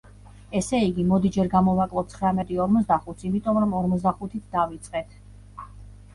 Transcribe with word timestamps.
ესე 0.59 0.77
იგი, 0.85 1.03
მოდი 1.11 1.29
ჯერ 1.35 1.51
გამოვაკლოთ 1.51 2.09
ცხრამეტი 2.13 2.57
ორმოცდახუთს, 2.65 3.27
იმიტომ, 3.31 3.61
რომ 3.67 3.77
ორმოცდახუთით 3.83 4.51
დავიწყეთ. 4.59 5.17